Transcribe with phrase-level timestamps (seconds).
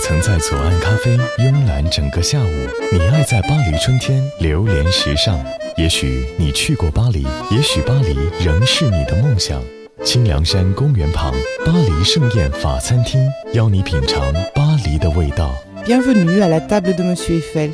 [0.00, 5.38] 曾在左岸咖啡慵懒整个下午，你爱在巴黎春天流连时尚。
[5.76, 9.62] 也许你去过巴黎，也许巴黎仍是你的梦想。
[10.02, 11.34] 清凉山公园旁，
[11.66, 13.20] 巴黎盛宴法餐厅，
[13.52, 15.54] 邀你品尝巴黎的味道。
[15.84, 17.70] Bienvenue à la table de Monsieur Eiffel.